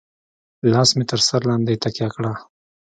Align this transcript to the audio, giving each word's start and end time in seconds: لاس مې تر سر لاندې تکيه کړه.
لاس 0.71 0.89
مې 0.97 1.03
تر 1.11 1.19
سر 1.27 1.41
لاندې 1.49 1.81
تکيه 1.83 2.07
کړه. 2.15 2.31